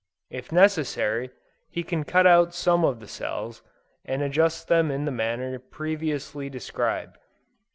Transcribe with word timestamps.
If 0.31 0.51
necessary, 0.51 1.29
he 1.69 1.83
can 1.83 2.05
cut 2.05 2.25
out 2.25 2.55
some 2.55 2.83
of 2.83 2.99
the 3.01 3.07
cells, 3.07 3.61
and 4.03 4.23
adjust 4.23 4.67
them 4.67 4.89
in 4.89 5.05
the 5.05 5.11
manner 5.11 5.59
previously 5.59 6.49
described. 6.49 7.19